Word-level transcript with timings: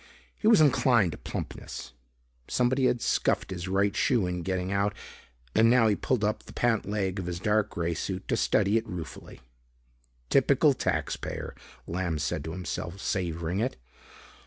He 0.35 0.47
was 0.47 0.61
inclined 0.61 1.11
to 1.11 1.19
plumpness. 1.19 1.93
Somebody 2.47 2.87
had 2.87 3.03
scuffed 3.03 3.51
his 3.51 3.67
right 3.67 3.95
shoe 3.95 4.25
in 4.25 4.41
getting 4.41 4.71
out 4.71 4.95
and 5.53 5.69
now 5.69 5.85
he 5.87 5.95
pulled 5.95 6.23
up 6.23 6.41
the 6.41 6.53
pant 6.53 6.89
leg 6.89 7.19
of 7.19 7.27
his 7.27 7.39
dark 7.39 7.69
grey 7.69 7.93
suit 7.93 8.27
to 8.29 8.35
study 8.35 8.77
it 8.77 8.87
ruefully. 8.87 9.41
"Typical 10.31 10.73
taxpayer," 10.73 11.53
Lamb 11.85 12.17
said 12.17 12.43
to 12.45 12.51
himself, 12.51 12.99
savoring 12.99 13.59
it. 13.59 13.75